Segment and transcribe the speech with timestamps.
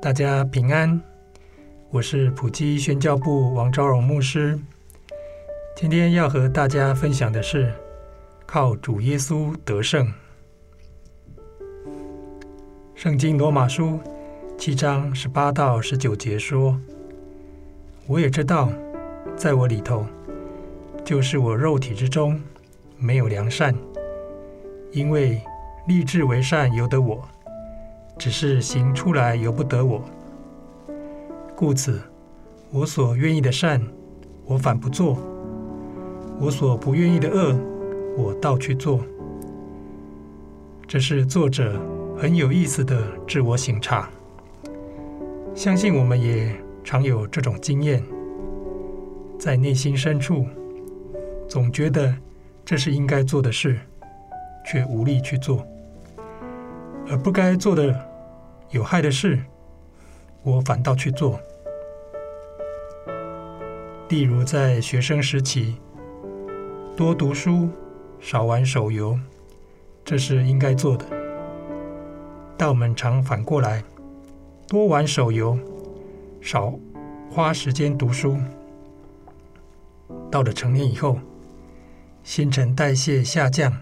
[0.00, 1.00] 大家平安，
[1.90, 4.56] 我是普基宣教部王昭荣牧师。
[5.74, 7.72] 今天要和大家分享的是
[8.46, 10.12] 靠主耶稣得胜。
[12.94, 13.98] 圣经罗马书
[14.56, 16.80] 七章十八到十九节说
[18.06, 18.70] ：“我也知道，
[19.36, 20.06] 在我里头，
[21.04, 22.40] 就是我肉体之中
[22.96, 23.74] 没有良善，
[24.92, 25.42] 因为
[25.88, 27.28] 立志为善由得我。”
[28.18, 30.02] 只是行出来由不得我，
[31.54, 32.02] 故此
[32.72, 33.80] 我所愿意的善，
[34.44, 35.16] 我反不做；
[36.40, 37.56] 我所不愿意的恶，
[38.16, 39.00] 我倒去做。
[40.86, 41.80] 这是作者
[42.18, 44.10] 很有意思的自我省察。
[45.54, 46.52] 相信我们也
[46.82, 48.02] 常有这种经验，
[49.38, 50.44] 在内心深处
[51.48, 52.12] 总觉得
[52.64, 53.78] 这是应该做的事，
[54.66, 55.64] 却无力去做，
[57.08, 58.07] 而不该做的。
[58.70, 59.40] 有害的事，
[60.42, 61.40] 我反倒去做。
[64.10, 65.76] 例如在学生时期，
[66.94, 67.70] 多读书，
[68.20, 69.18] 少玩手游，
[70.04, 71.06] 这是应该做的。
[72.58, 73.82] 但我们常反过来，
[74.66, 75.58] 多玩手游，
[76.40, 76.78] 少
[77.30, 78.36] 花时间读书。
[80.30, 81.18] 到了成年以后，
[82.22, 83.80] 新陈代谢下降，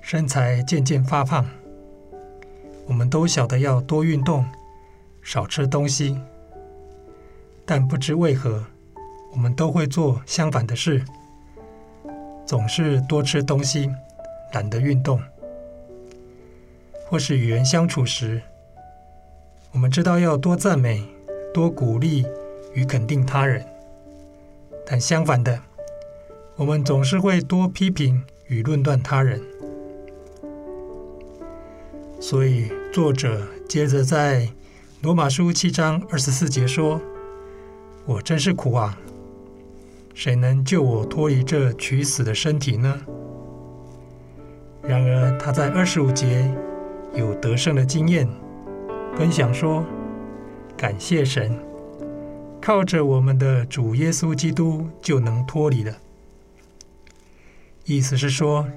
[0.00, 1.46] 身材渐渐发胖。
[2.90, 4.44] 我们都晓得要多运动，
[5.22, 6.18] 少吃东西，
[7.64, 8.64] 但不知为何，
[9.30, 11.04] 我们都会做相反的事，
[12.44, 13.88] 总是多吃东西，
[14.52, 15.22] 懒得运动。
[17.06, 18.42] 或是与人相处时，
[19.70, 21.06] 我们知道要多赞美、
[21.54, 22.26] 多鼓励
[22.74, 23.64] 与肯定他人，
[24.84, 25.62] 但相反的，
[26.56, 29.40] 我们总是会多批评与论断他人。
[32.30, 34.48] 所以，作者接着在
[35.02, 37.00] 罗马书七章二十四节说
[38.06, 38.96] ：“我真是苦啊！
[40.14, 43.00] 谁能救我脱离这取死的身体呢？”
[44.80, 46.48] 然而，他在二十五节
[47.16, 48.28] 有得胜的经验，
[49.16, 49.84] 分享说
[50.78, 51.58] ：“感谢神，
[52.62, 55.92] 靠着我们的主耶稣基督就能脱离了。”
[57.86, 58.68] 意思是说，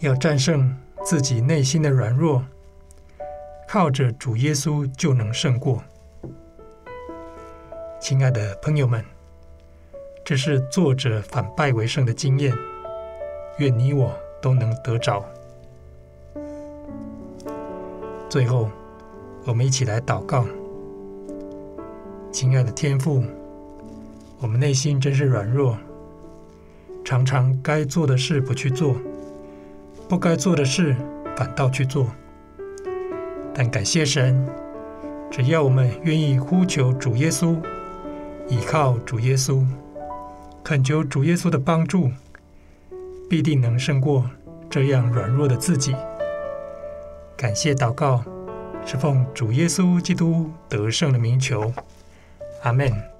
[0.00, 0.76] 要战胜。
[1.04, 2.42] 自己内心的软弱，
[3.68, 5.84] 靠着主耶稣就能胜过。
[8.00, 9.04] 亲爱的朋友们，
[10.24, 12.56] 这是作者反败为胜的经验，
[13.58, 15.22] 愿你我都能得着。
[18.30, 18.70] 最后，
[19.44, 20.46] 我们一起来祷告：
[22.32, 23.22] 亲爱的天父，
[24.38, 25.76] 我们内心真是软弱，
[27.04, 28.96] 常常该做的事不去做。
[30.14, 30.94] 不该做的事，
[31.36, 32.06] 反倒去做。
[33.52, 34.48] 但感谢神，
[35.28, 37.60] 只要我们愿意呼求主耶稣，
[38.46, 39.66] 倚靠主耶稣，
[40.62, 42.12] 恳求主耶稣的帮助，
[43.28, 44.30] 必定能胜过
[44.70, 45.96] 这样软弱的自己。
[47.36, 48.22] 感谢祷告，
[48.86, 51.72] 是奉主耶稣基督得胜的名求。
[52.62, 53.13] 阿门。